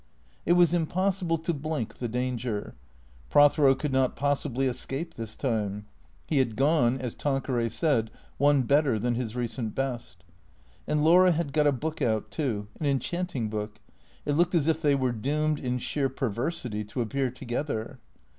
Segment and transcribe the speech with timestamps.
[0.47, 2.73] It was impossible to blink the danger.
[3.29, 5.85] Prothero could not possibly escape this time.
[6.25, 8.09] He had gone, as Tanqueray said,
[8.39, 10.23] one better than his recent best.
[10.87, 13.79] And Laura had got a book out, too, an enchanting book.
[14.25, 17.99] It looked as if they were doomed, in sheer perversity, to appear together.